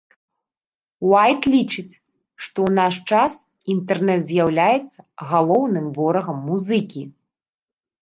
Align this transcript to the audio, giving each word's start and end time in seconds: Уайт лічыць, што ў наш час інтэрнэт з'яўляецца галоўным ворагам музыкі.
Уайт 1.09 1.41
лічыць, 1.55 1.99
што 2.43 2.57
ў 2.69 2.75
наш 2.81 2.95
час 3.11 3.31
інтэрнэт 3.77 4.21
з'яўляецца 4.33 4.99
галоўным 5.35 5.85
ворагам 6.03 6.37
музыкі. 6.51 7.03